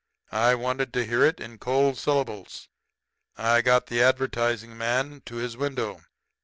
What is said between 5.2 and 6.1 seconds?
to his window.